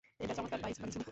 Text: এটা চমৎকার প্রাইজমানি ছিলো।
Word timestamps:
এটা 0.19 0.33
চমৎকার 0.33 0.59
প্রাইজমানি 0.59 0.91
ছিলো। 0.91 0.99